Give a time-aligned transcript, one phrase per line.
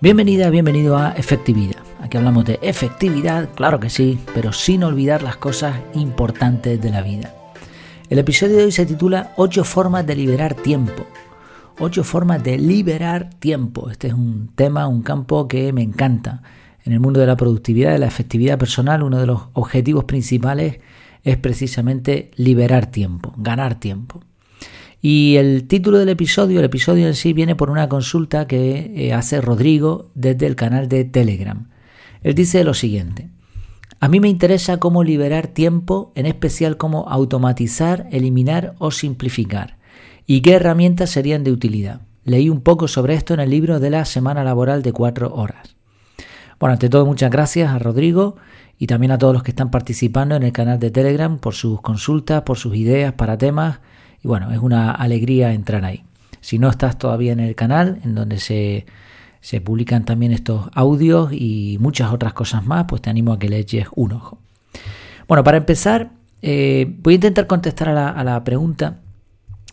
[0.00, 1.82] Bienvenida, bienvenido a Efectividad.
[2.00, 7.02] Aquí hablamos de efectividad, claro que sí, pero sin olvidar las cosas importantes de la
[7.02, 7.34] vida.
[8.08, 11.04] El episodio de hoy se titula 8 formas de liberar tiempo.
[11.80, 13.90] 8 formas de liberar tiempo.
[13.90, 16.42] Este es un tema, un campo que me encanta.
[16.84, 20.78] En el mundo de la productividad, de la efectividad personal, uno de los objetivos principales
[21.24, 24.20] es precisamente liberar tiempo, ganar tiempo.
[25.00, 29.12] Y el título del episodio, el episodio en sí viene por una consulta que eh,
[29.12, 31.68] hace Rodrigo desde el canal de Telegram.
[32.22, 33.30] Él dice lo siguiente.
[34.00, 39.78] A mí me interesa cómo liberar tiempo, en especial cómo automatizar, eliminar o simplificar.
[40.26, 42.02] ¿Y qué herramientas serían de utilidad?
[42.24, 45.76] Leí un poco sobre esto en el libro de la semana laboral de cuatro horas.
[46.58, 48.36] Bueno, ante todo muchas gracias a Rodrigo
[48.78, 51.80] y también a todos los que están participando en el canal de Telegram por sus
[51.80, 53.80] consultas, por sus ideas para temas
[54.28, 56.04] bueno, es una alegría entrar ahí.
[56.40, 58.86] Si no estás todavía en el canal, en donde se,
[59.40, 63.48] se publican también estos audios y muchas otras cosas más, pues te animo a que
[63.48, 64.38] le eches un ojo.
[65.26, 66.10] Bueno, para empezar,
[66.42, 69.00] eh, voy a intentar contestar a la, pregunta,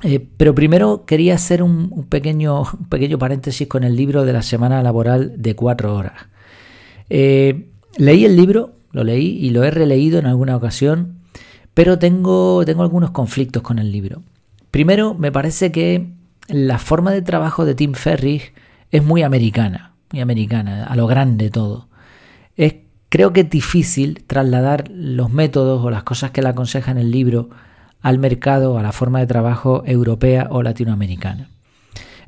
[0.04, 4.42] eh, pero primero quería hacer un, pequeño, un pequeño paréntesis con el libro de la
[4.42, 6.14] semana laboral de cuatro horas.
[7.10, 11.20] Eh, leí el libro, lo leí y lo he releído en alguna ocasión,
[11.74, 14.22] pero tengo, tengo algunos conflictos con el libro.
[14.76, 16.10] Primero, me parece que
[16.50, 18.52] la forma de trabajo de Tim Ferriss
[18.92, 21.88] es muy americana, muy americana, a lo grande todo.
[22.58, 22.76] Es,
[23.08, 27.10] creo que es difícil trasladar los métodos o las cosas que le aconseja en el
[27.10, 27.52] libro
[28.02, 31.50] al mercado, a la forma de trabajo europea o latinoamericana.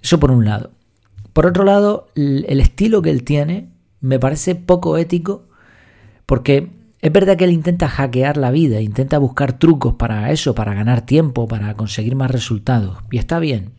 [0.02, 0.72] Eso por un lado.
[1.34, 3.68] Por otro lado, el estilo que él tiene
[4.00, 5.50] me parece poco ético
[6.25, 10.73] porque es verdad que él intenta hackear la vida, intenta buscar trucos para eso, para
[10.73, 12.97] ganar tiempo, para conseguir más resultados.
[13.12, 13.72] Y está bien.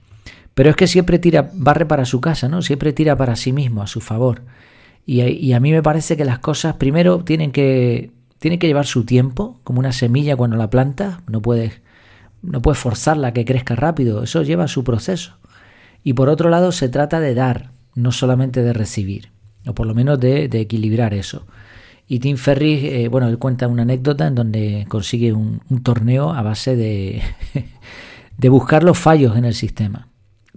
[0.55, 2.63] Pero es que siempre tira, barre para su casa, ¿no?
[2.63, 4.43] Siempre tira para sí mismo, a su favor.
[5.05, 9.05] Y, a mí me parece que las cosas primero tienen que, tienen que llevar su
[9.05, 11.19] tiempo, como una semilla cuando la plantas.
[11.27, 11.81] No puedes,
[12.43, 14.23] no puedes forzarla a que crezca rápido.
[14.23, 15.39] Eso lleva su proceso.
[16.05, 19.31] Y por otro lado, se trata de dar, no solamente de recibir.
[19.67, 21.47] O por lo menos de, de equilibrar eso.
[22.11, 26.41] Y Tim Ferris, eh, bueno, él cuenta una anécdota en donde consigue un, torneo a
[26.41, 27.21] base de,
[28.39, 30.09] de buscar los fallos en el sistema.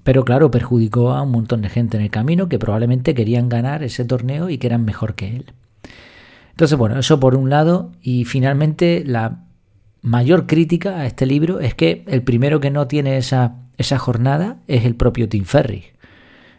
[0.03, 3.83] Pero claro, perjudicó a un montón de gente en el camino que probablemente querían ganar
[3.83, 5.45] ese torneo y que eran mejor que él.
[6.51, 7.91] Entonces, bueno, eso por un lado.
[8.01, 9.43] Y finalmente, la
[10.01, 14.57] mayor crítica a este libro es que el primero que no tiene esa, esa jornada
[14.67, 15.83] es el propio Tim Ferris.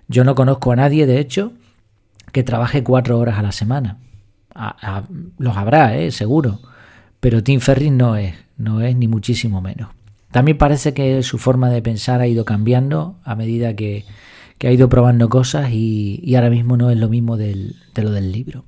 [0.07, 1.53] Yo no conozco a nadie, de hecho,
[2.31, 3.97] que trabaje cuatro horas a la semana
[5.39, 6.11] los habrá, ¿eh?
[6.11, 6.61] seguro.
[7.21, 9.91] Pero Tim Ferris no es, no es ni muchísimo menos.
[10.31, 14.05] También parece que su forma de pensar ha ido cambiando a medida que,
[14.63, 18.65] ha ido probando cosas y, ahora mismo no es lo mismo de lo del libro.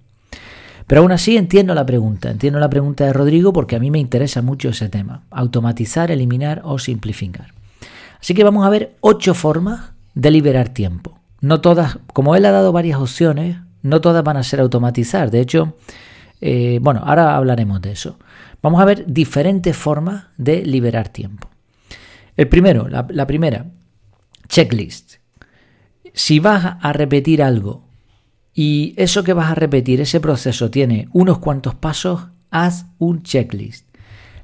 [0.87, 3.99] Pero aún así entiendo la pregunta, entiendo la pregunta de Rodrigo porque a mí me
[3.99, 7.55] interesa mucho ese tema, automatizar, eliminar o simplificar.
[8.21, 11.19] Así que vamos a ver ocho formas de liberar tiempo.
[11.41, 15.31] No todas, como él ha dado varias opciones, no todas van a ser automatizar.
[15.31, 15.77] De hecho,
[16.41, 18.19] eh, bueno, ahora hablaremos de eso.
[18.63, 21.49] Vamos a ver diferentes formas de liberar tiempo.
[22.37, 23.67] El primero, la, la primera,
[24.49, 25.17] checklist.
[26.15, 27.85] Si vas a repetir algo
[28.55, 33.87] y eso que vas a repetir, ese proceso tiene unos cuantos pasos, haz un checklist.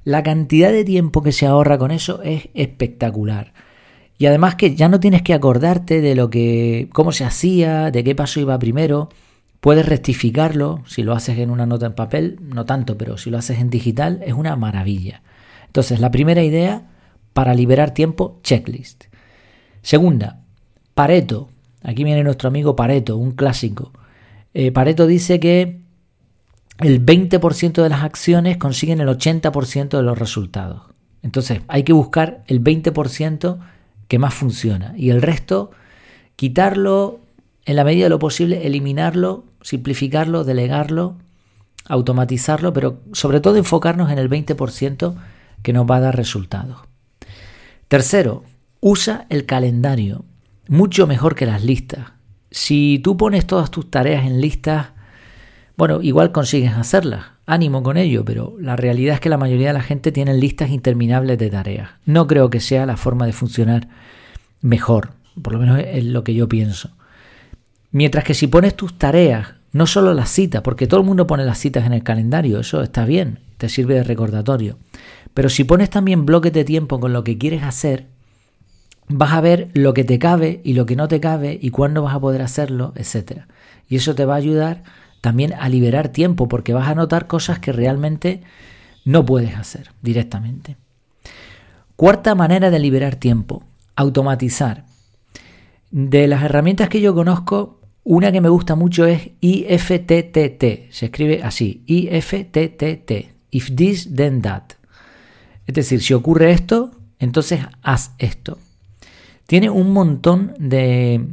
[0.04, 3.52] La cantidad de tiempo que se ahorra con eso es espectacular.
[4.18, 8.04] Y además que ya no tienes que acordarte de lo que cómo se hacía, de
[8.04, 9.08] qué paso iba primero.
[9.60, 13.38] Puedes rectificarlo si lo haces en una nota en papel, no tanto, pero si lo
[13.38, 15.22] haces en digital es una maravilla.
[15.66, 16.88] Entonces, la primera idea
[17.32, 19.04] para liberar tiempo, checklist.
[19.82, 20.40] Segunda,
[20.94, 21.48] Pareto.
[21.82, 23.92] Aquí viene nuestro amigo Pareto, un clásico.
[24.52, 25.80] Eh, Pareto dice que
[26.78, 30.82] el 20% de las acciones consiguen el 80% de los resultados.
[31.22, 33.58] Entonces, hay que buscar el 20%
[34.08, 35.70] que más funciona y el resto
[36.36, 37.20] quitarlo,
[37.66, 41.16] en la medida de lo posible, eliminarlo simplificarlo, delegarlo,
[41.88, 45.14] automatizarlo, pero sobre todo enfocarnos en el 20%
[45.62, 46.78] que nos va a dar resultados.
[47.88, 48.44] Tercero,
[48.80, 50.24] usa el calendario,
[50.68, 52.12] mucho mejor que las listas.
[52.50, 54.88] Si tú pones todas tus tareas en listas,
[55.76, 59.74] bueno, igual consigues hacerlas, ánimo con ello, pero la realidad es que la mayoría de
[59.74, 61.90] la gente tiene listas interminables de tareas.
[62.04, 63.88] No creo que sea la forma de funcionar
[64.60, 66.90] mejor, por lo menos es lo que yo pienso.
[67.92, 71.44] Mientras que si pones tus tareas, no solo las citas, porque todo el mundo pone
[71.44, 74.78] las citas en el calendario, eso está bien, te sirve de recordatorio.
[75.34, 78.06] Pero si pones también bloques de tiempo con lo que quieres hacer,
[79.08, 82.02] vas a ver lo que te cabe y lo que no te cabe y cuándo
[82.02, 83.42] vas a poder hacerlo, etc.
[83.88, 84.82] Y eso te va a ayudar
[85.20, 88.40] también a liberar tiempo porque vas a notar cosas que realmente
[89.04, 90.76] no puedes hacer directamente.
[91.96, 93.64] Cuarta manera de liberar tiempo,
[93.96, 94.84] automatizar.
[95.90, 97.79] De las herramientas que yo conozco,
[98.10, 100.90] una que me gusta mucho es IFTTT.
[100.90, 103.12] Se escribe así, IFTTT.
[103.52, 104.64] If this, then that.
[105.64, 106.90] Es decir, si ocurre esto,
[107.20, 108.58] entonces haz esto.
[109.46, 111.24] Tiene un montón de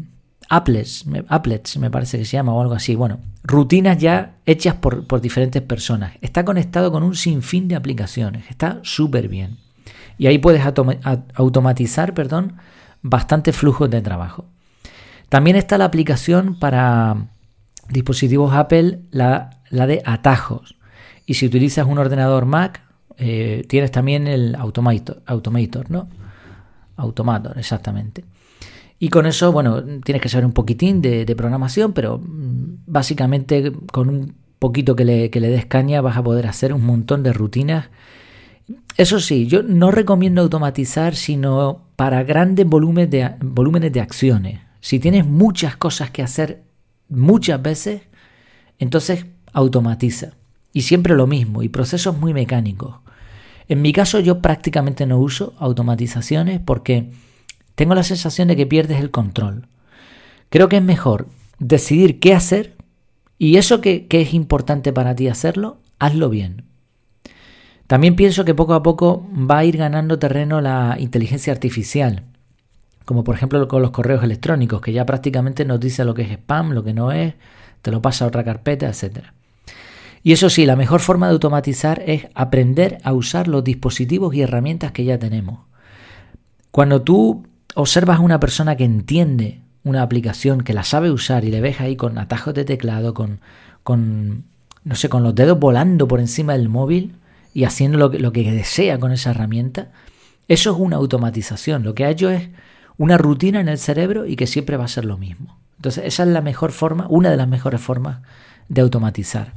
[0.50, 2.94] applets, applets me parece que se llama o algo así.
[2.94, 6.14] Bueno, rutinas ya hechas por, por diferentes personas.
[6.22, 8.52] Está conectado con un sinfín de aplicaciones.
[8.52, 9.58] Está súper bien.
[10.20, 12.58] Y ahí puedes automatizar, perdón,
[13.02, 14.46] bastante flujos de trabajo.
[15.30, 17.28] También está la aplicación para
[17.90, 20.76] dispositivos Apple, la, de atajos.
[21.26, 22.82] Y si utilizas un ordenador Mac,
[23.18, 26.08] eh, tienes también el Automator, ¿no?
[26.96, 28.24] Automator, exactamente.
[29.00, 34.10] Y con eso, bueno, tienes que saber un poquitín de, programación, pero mm, básicamente con
[34.10, 37.90] un poquito que le, des caña vas a poder hacer un montón de rutinas.
[38.98, 44.67] Eso sí, yo no recomiendo automatizar, sino para grandes volúmenes de, volúmenes de acciones.
[44.88, 46.64] Si tienes muchas cosas que hacer
[47.10, 48.04] muchas veces,
[48.80, 50.36] entonces automatiza.
[50.72, 52.96] Y siempre lo mismo, y procesos muy mecánicos.
[53.68, 57.12] En mi caso yo prácticamente no uso automatizaciones porque
[57.76, 59.68] tengo la sensación de que pierdes el control.
[60.48, 61.28] Creo que es mejor
[61.60, 62.78] decidir qué hacer
[63.38, 66.64] y eso que, es importante para ti hacerlo, hazlo bien.
[67.88, 72.24] También pienso que poco a poco va a ir ganando terreno la inteligencia artificial,
[73.08, 76.32] como por ejemplo con los correos electrónicos, que ya prácticamente nos dice lo que es
[76.32, 77.36] spam, lo que no es,
[77.82, 79.28] te lo pasa a otra carpeta, etc.
[80.24, 84.42] Y eso sí, la mejor forma de automatizar es aprender a usar los dispositivos y
[84.42, 85.62] herramientas que ya tenemos.
[86.70, 91.50] Cuando tú observas a una persona que entiende una aplicación, que la sabe usar y
[91.50, 93.40] le ves ahí con atajos de teclado, con,
[93.84, 94.44] con
[94.84, 97.16] no sé, con los dedos volando por encima del móvil
[97.54, 99.94] y haciendo lo que, lo que desea con esa herramienta,
[100.50, 101.84] eso es una automatización.
[101.84, 102.50] Lo que ha hecho es
[102.98, 105.58] una rutina en el cerebro y que siempre va a ser lo mismo.
[105.78, 108.22] Entonces, esa es la mejor forma, una de las mejores formas
[108.68, 109.54] de automatizar.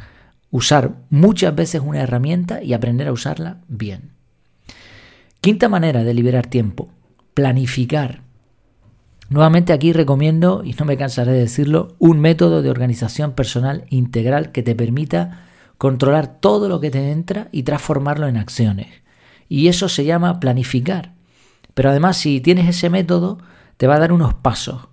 [0.50, 4.10] Usar muchas veces una herramienta y aprender a usarla bien.
[5.40, 6.90] Quinta manera de liberar tiempo,
[7.34, 8.20] planificar.
[9.30, 14.52] Nuevamente aquí recomiendo, y no me cansaré de decirlo, un método de organización personal integral
[14.52, 15.46] que te permita
[15.78, 18.88] controlar todo lo que te entra y transformarlo en acciones.
[19.48, 21.14] Y eso se llama planificar.
[21.74, 23.38] Pero además si tienes ese método,
[23.76, 24.88] te va a dar unos pasos.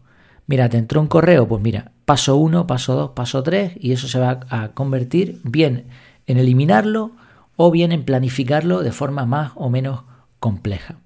[0.45, 4.07] Mira, te entró un correo, pues mira, paso 1, paso 2, paso 3, y eso
[4.07, 5.87] se va a convertir bien
[6.25, 7.11] en eliminarlo
[7.57, 10.03] o bien en planificarlo de forma más o menos
[10.39, 10.97] compleja.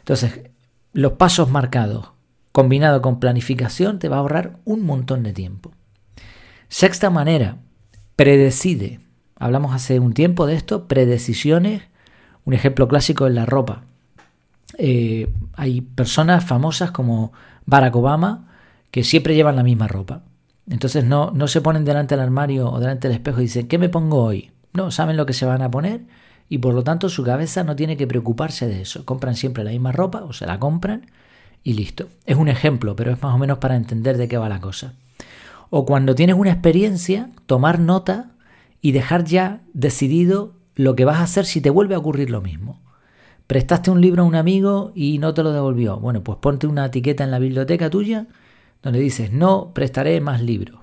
[0.00, 0.40] Entonces,
[0.92, 2.10] los pasos marcados
[2.50, 5.70] combinado con planificación te va a ahorrar un montón de tiempo.
[6.68, 7.58] Sexta manera,
[8.16, 9.00] predecide.
[9.36, 11.82] Hablamos hace un tiempo de esto, predecisiones.
[12.44, 13.84] Un ejemplo clásico es la ropa.
[14.78, 17.32] Eh, hay personas famosas como
[17.66, 18.46] Barack Obama
[18.90, 20.22] que siempre llevan la misma ropa.
[20.70, 23.78] Entonces no, no se ponen delante del armario o delante del espejo y dicen, ¿qué
[23.78, 24.52] me pongo hoy?
[24.72, 26.02] No, saben lo que se van a poner
[26.48, 29.04] y por lo tanto su cabeza no tiene que preocuparse de eso.
[29.04, 31.06] Compran siempre la misma ropa o se la compran
[31.62, 32.08] y listo.
[32.24, 34.94] Es un ejemplo, pero es más o menos para entender de qué va la cosa.
[35.70, 38.30] O cuando tienes una experiencia, tomar nota
[38.80, 42.40] y dejar ya decidido lo que vas a hacer si te vuelve a ocurrir lo
[42.40, 42.80] mismo.
[43.48, 45.98] Prestaste un libro a un amigo y no te lo devolvió.
[45.98, 48.26] Bueno, pues ponte una etiqueta en la biblioteca tuya
[48.82, 50.78] donde dices no prestaré más libros,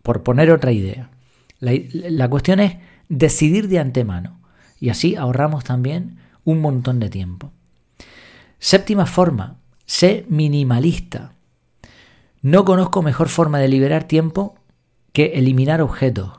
[0.00, 1.10] por poner otra idea.
[1.58, 2.76] La, cuestión es
[3.08, 4.38] decidir de antemano
[4.78, 7.50] y así ahorramos también un montón de tiempo.
[8.60, 11.32] Séptima forma, sé minimalista.
[12.42, 14.54] No conozco mejor forma de liberar tiempo
[15.12, 16.30] que eliminar objetos.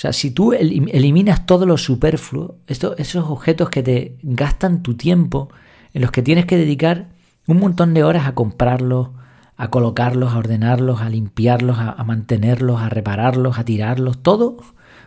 [0.00, 5.50] O sea, si tú eliminas todo lo superfluo, esos objetos que te gastan tu tiempo,
[5.92, 7.08] en los que tienes que dedicar
[7.46, 9.10] un montón de horas a comprarlos,
[9.58, 14.56] a colocarlos, a ordenarlos, a limpiarlos, a, mantenerlos, a repararlos, a tirarlos, todo,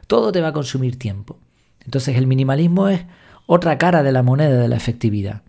[0.06, 1.40] todo te va a consumir tiempo.
[1.84, 3.04] Entonces el minimalismo es
[3.48, 5.42] otra cara de la moneda de la efectividad.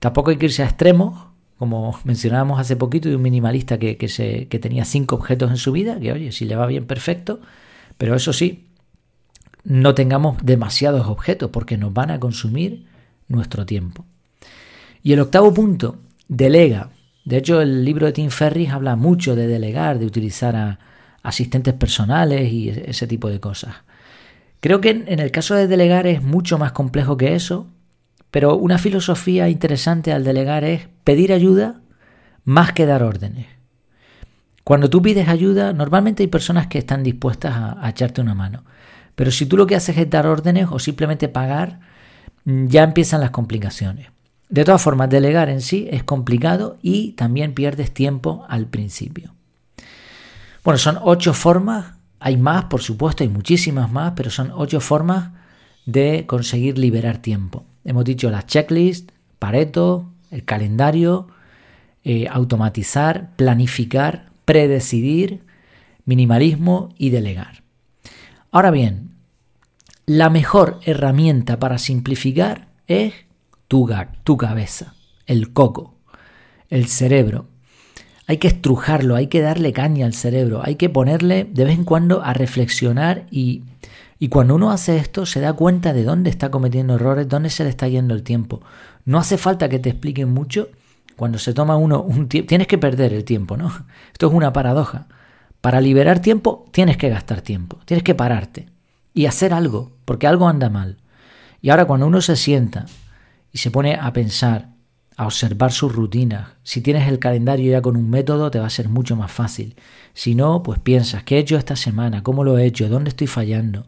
[0.00, 4.48] Tampoco hay que irse a extremos, como mencionábamos hace poquito de un minimalista que, se,
[4.48, 7.38] que tenía cinco objetos en su vida, que oye, si le va bien, perfecto,
[7.98, 8.66] pero eso sí,
[9.64, 12.86] no tengamos demasiados objetos porque nos van a consumir
[13.28, 14.04] nuestro tiempo.
[15.02, 15.98] Y el octavo punto,
[16.28, 16.90] delega.
[17.24, 20.78] De hecho, el libro de Tim Ferris habla mucho de delegar, de utilizar a
[21.22, 23.74] asistentes personales y ese tipo de cosas.
[24.60, 27.66] Creo que en el caso de delegar es mucho más complejo que eso,
[28.30, 31.80] pero una filosofía interesante al delegar es pedir ayuda
[32.44, 33.46] más que dar órdenes.
[34.66, 38.64] Cuando tú pides ayuda, normalmente hay personas que están dispuestas a, echarte una mano.
[39.14, 41.78] Pero si tú lo que haces es dar órdenes o simplemente pagar,
[42.44, 44.08] mm, ya empiezan las complicaciones.
[44.48, 49.36] De todas formas, delegar en sí es complicado y también pierdes tiempo al principio.
[50.64, 55.30] Bueno, son ocho formas, hay más, por supuesto, hay muchísimas más, pero son ocho formas
[55.84, 57.64] de conseguir liberar tiempo.
[57.84, 61.28] Hemos dicho las checklists, Pareto, el calendario,
[62.02, 65.42] eh, automatizar, planificar, predecidir,
[66.06, 67.62] minimalismo y delegar.
[68.50, 69.10] Ahora bien,
[70.06, 73.12] la mejor herramienta para simplificar es
[73.68, 73.90] tu,
[74.24, 74.94] tu cabeza,
[75.26, 75.96] el coco,
[76.70, 77.48] el cerebro.
[78.26, 81.84] Hay que estrujarlo, hay que darle caña al cerebro, hay que ponerle de vez en
[81.84, 83.62] cuando a reflexionar y
[84.18, 87.64] y cuando uno hace esto se da cuenta de dónde está cometiendo errores, dónde se
[87.64, 88.62] le está yendo el tiempo.
[89.04, 90.68] No hace falta que te expliquen mucho.
[91.16, 93.68] Cuando se toma uno un tiempo, tienes que perder el tiempo, ¿no?
[94.12, 95.06] Esto es una paradoja.
[95.60, 98.66] Para liberar tiempo tienes que gastar tiempo, tienes que pararte
[99.14, 100.98] y hacer algo, porque algo anda mal.
[101.60, 102.86] Y ahora cuando uno se sienta
[103.52, 104.68] y se pone a pensar,
[105.16, 108.70] a observar sus rutinas, si tienes el calendario ya con un método te va a
[108.70, 109.74] ser mucho más fácil.
[110.12, 112.22] Si no, pues piensas, ¿qué he hecho esta semana?
[112.22, 112.88] ¿Cómo lo he hecho?
[112.88, 113.86] ¿Dónde estoy fallando?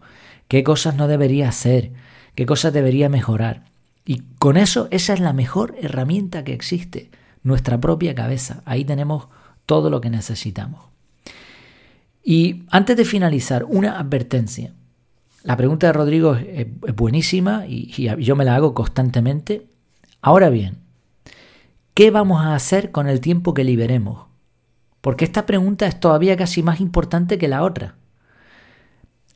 [0.49, 1.93] qué cosas no debería hacer,
[2.35, 3.65] qué cosas debería mejorar.
[4.09, 7.11] Y con eso esa es la mejor herramienta que existe,
[7.43, 8.63] nuestra propia cabeza.
[8.65, 9.29] Ahí tenemos
[9.67, 10.87] todo lo que necesitamos.
[12.25, 14.73] Y antes de finalizar, una advertencia.
[15.43, 17.93] La pregunta de Rodrigo es, buenísima y,
[18.25, 19.67] yo me la hago constantemente.
[20.23, 20.79] Ahora bien,
[21.93, 24.27] ¿qué vamos a hacer con el tiempo que liberemos?
[25.03, 27.97] Porque esta pregunta es todavía casi más importante que la otra.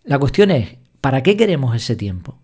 [0.02, 2.38] La cuestión es, ¿Para qué queremos ese tiempo?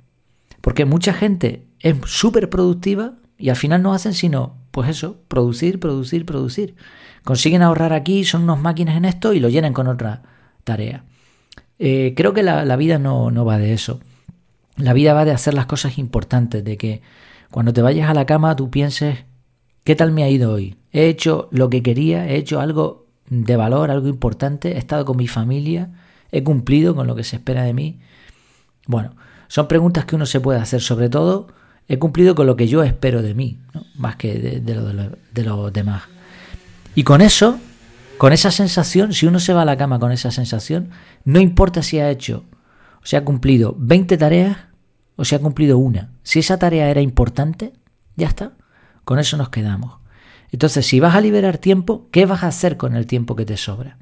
[0.60, 5.78] Porque mucha gente es súper productiva y al final no hacen sino, pues eso, producir,
[5.80, 6.74] producir, producir.
[7.24, 10.22] Consiguen ahorrar aquí, son unos máquinas en esto y lo llenan con otra
[10.64, 11.04] tarea.
[11.78, 14.00] Eh, creo que la, vida no, no va de eso.
[14.76, 17.02] La vida va de hacer las cosas importantes, de que
[17.50, 19.24] cuando te vayas a la cama tú pienses,
[19.84, 20.76] ¿qué tal me ha ido hoy?
[20.92, 25.16] He hecho lo que quería, he hecho algo de valor, algo importante, he estado con
[25.16, 25.90] mi familia,
[26.32, 28.00] he cumplido con lo que se espera de mí.
[28.86, 29.14] Bueno,
[29.48, 31.48] son preguntas que uno se puede hacer, sobre todo,
[31.88, 33.58] he cumplido con lo que yo espero de mí,
[33.96, 36.02] más que de, lo, los demás.
[36.94, 37.58] Y con eso,
[38.18, 40.90] con esa sensación, si uno se va a la cama con esa sensación,
[41.24, 42.44] no importa si ha hecho
[43.02, 44.58] o si ha cumplido 20 tareas
[45.16, 46.10] o si ha cumplido una.
[46.22, 47.72] Si esa tarea era importante,
[48.16, 48.52] ya está.
[49.04, 49.98] Con eso nos quedamos.
[50.52, 53.56] Entonces, si vas a liberar tiempo, ¿qué vas a hacer con el tiempo que te
[53.56, 53.96] sobra?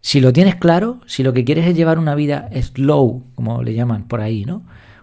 [0.00, 3.74] Si lo tienes claro, si lo que quieres es llevar una vida slow, como le
[3.74, 4.62] llaman por ahí, ¿no?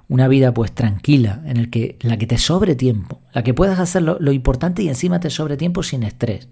[0.09, 3.79] Una vida pues tranquila, en el que, la que te sobre tiempo, la que puedas
[3.79, 6.47] hacer lo, importante y encima te sobre tiempo sin estrés.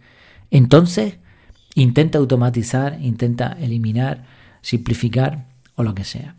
[0.52, 1.18] Entonces,
[1.74, 4.26] intenta automatizar, intenta eliminar,
[4.62, 6.36] simplificar o lo que sea.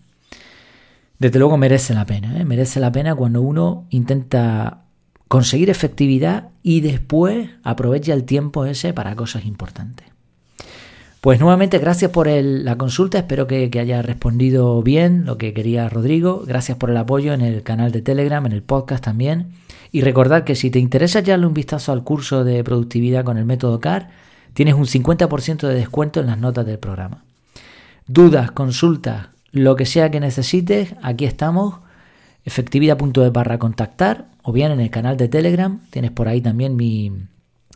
[1.18, 2.44] Desde luego merece la pena, ¿eh?
[2.44, 4.82] merece la pena cuando uno intenta
[5.28, 10.15] conseguir efectividad y después aprovecha el tiempo ese para cosas importantes.
[11.26, 16.44] Pues nuevamente gracias por la consulta, espero que, haya respondido bien lo que quería Rodrigo,
[16.46, 19.48] gracias por el apoyo en el canal de Telegram, en el podcast también.
[19.90, 23.44] Y recordad que si te interesa echarle un vistazo al curso de productividad con el
[23.44, 24.10] método CAR,
[24.54, 27.24] tienes un 50% de descuento en las notas del programa.
[28.06, 31.80] Dudas, consultas, lo que sea que necesites, aquí estamos,
[32.44, 37.10] efectividad.es barra contactar o bien en el canal de Telegram, tienes por ahí también mi,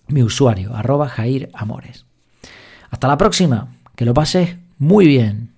[0.07, 2.05] mi usuario, arroba Jair Amores.
[2.91, 5.51] Hasta la próxima, que lo pases muy bien.